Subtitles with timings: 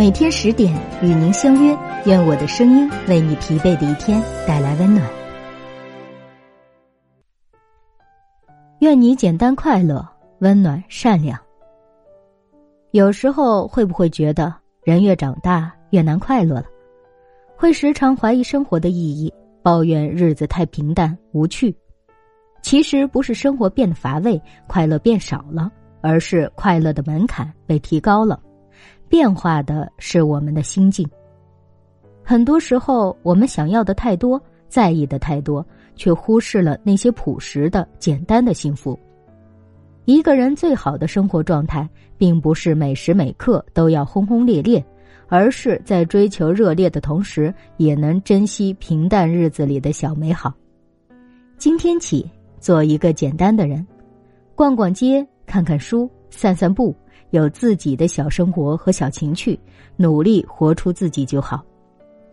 [0.00, 5.06] 每天十点与您相约，愿我的声音为你疲惫的一天带来温暖。
[8.78, 10.02] 愿你简单快乐，
[10.38, 11.38] 温暖善良。
[12.92, 16.64] 有时候会不会觉得人越长大越难快乐了？
[17.54, 19.30] 会时常怀疑生活的意义，
[19.62, 21.76] 抱怨日子太平淡无趣。
[22.62, 25.70] 其实不是生活变得乏味，快乐变少了，
[26.00, 28.40] 而是快乐的门槛被提高了。
[29.08, 31.08] 变化的是我们的心境。
[32.22, 35.66] 很多时候，我们想要的太多，在意的太多，
[35.96, 38.98] 却忽视了那些朴实的、简单的幸福。
[40.04, 44.84] 一个人最好的生活状态，并不是每时每刻都要轰轰烈烈，
[45.28, 50.52] 而是在追求热烈的同时，也能珍惜平淡日子里的小美好。
[51.58, 53.86] 今天起，做一个简单的人，
[54.54, 56.94] 逛逛街，看看书，散散步。
[57.30, 59.58] 有自己的小生活和小情趣，
[59.96, 61.64] 努力活出自己就好。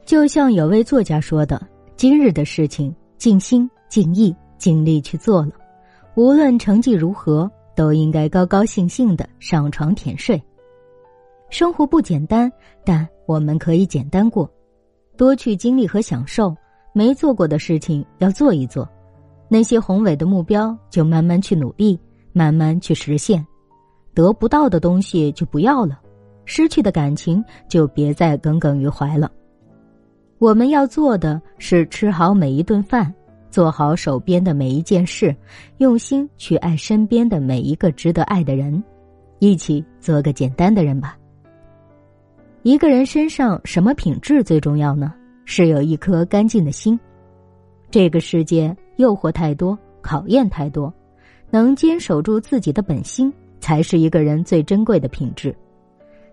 [0.05, 1.61] 就像有位作家说的
[1.95, 5.51] ：“今日的事情，尽心尽意尽力去做了，
[6.15, 10.41] 无论成绩如何，都应该高高兴兴的上床舔睡。”
[11.49, 12.51] 生活不简单，
[12.83, 14.49] 但我们可以简单过，
[15.15, 16.55] 多去经历和享受。
[16.93, 18.89] 没做过的事情要做一做，
[19.47, 21.99] 那些宏伟的目标就慢慢去努力，
[22.33, 23.45] 慢慢去实现。
[24.17, 25.99] 得不到的东西就不要了，
[26.43, 29.31] 失去的感情就别再耿耿于怀了。
[30.39, 33.13] 我们要做的是吃好每一顿饭，
[33.51, 35.35] 做好手边的每一件事，
[35.77, 38.83] 用心去爱身边的每一个值得爱的人，
[39.37, 41.15] 一起做个简单的人吧。
[42.63, 45.13] 一个人身上什么品质最重要呢？
[45.45, 46.99] 是有一颗干净的心。
[47.91, 50.91] 这个世界诱惑太多，考验太多，
[51.51, 53.31] 能坚守住自己的本心。
[53.67, 55.53] 才是一个人最珍贵的品质。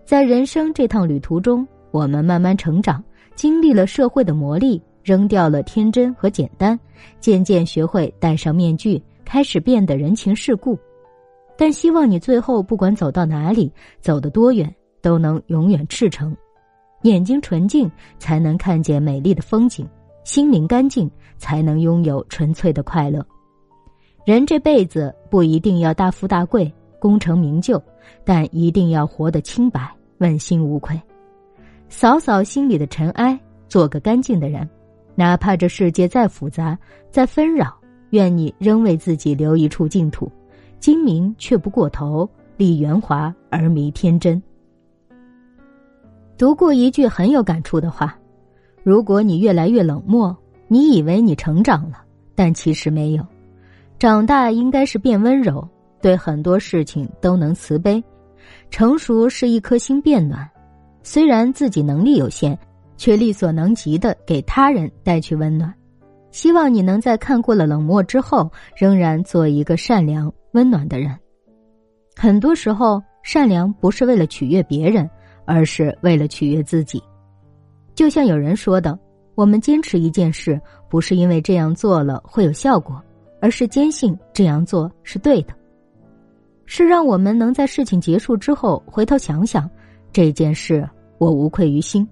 [0.05, 3.03] 在人生这趟旅途中，我们慢慢成长，
[3.35, 6.79] 经历了社会的磨砺，扔掉了天真和简单，
[7.19, 10.79] 渐渐学会戴上面具，开始变得人情世故。
[11.59, 13.69] 但希望你最后不管走到哪里，
[14.01, 14.73] 走得多远，
[15.03, 16.37] 都能永远赤诚。
[17.03, 19.85] 眼睛纯净，才能看见美丽的风景；
[20.23, 23.27] 心灵干净，才能拥有纯粹的快乐。
[24.25, 26.73] 人这辈子不一定要大富大贵。
[27.05, 27.83] 功成名就，
[28.25, 30.99] 但一定要活得清白、问心无愧，
[31.91, 33.39] 扫扫心里的尘埃，
[33.69, 34.67] 做个干净的人。
[35.15, 36.79] 哪怕这世界再复杂、
[37.11, 37.77] 再纷扰，
[38.09, 40.33] 愿你仍为自己留一处净土，
[40.81, 42.27] 精明却不过头，
[42.57, 44.43] 立圆滑而迷天真。
[46.39, 48.19] 读过一句很有感触的话：
[48.83, 50.35] 如果你越来越冷漠，
[50.69, 51.99] 你以为你成长了，
[52.35, 53.23] 但其实没有。
[53.99, 55.69] 长大应该是变温柔。
[56.05, 58.05] 对很多事情都能慈悲，
[58.69, 60.47] 成熟是一颗心变暖。
[61.03, 62.59] 虽然自己能力有限，
[62.99, 65.73] 却力所能及的给他人带去温暖。
[66.31, 71.19] 希望你能在看过了冷漠之后，仍然做一个善良温暖的人。
[72.15, 75.09] 很多时候，善良不是为了取悦别人，
[75.47, 77.03] 而是为了取悦自己。
[77.95, 78.99] 就像有人说的
[79.37, 80.61] ：“我们坚持一件事，
[80.91, 83.03] 不是因为这样做了会有效果，
[83.41, 85.55] 而是坚信这样做是对的。”
[86.67, 89.69] 是让我们能在事情结束之后回头想想，
[90.13, 90.89] 这件事
[91.19, 92.07] 我无愧于心，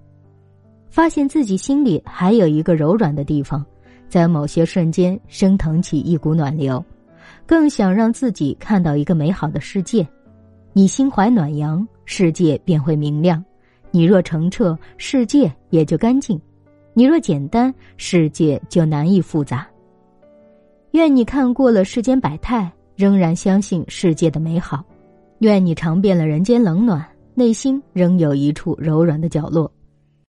[0.89, 3.65] 发现自己心里还有一个柔软的地方，
[4.07, 6.83] 在某些瞬间升腾起一股暖流，
[7.45, 10.07] 更想让自己看到一个美好的世界。
[10.71, 13.43] 你心怀暖阳，世界便会明亮；
[13.91, 16.37] 你若澄澈，世界也就干净；
[16.93, 19.67] 你若简单，世界就难以复杂。
[20.91, 22.71] 愿你看过了世间百态。
[22.95, 24.83] 仍然相信世界的美好，
[25.39, 29.71] 愿你尝遍了人间冷暖，内心仍有一处柔软的角落。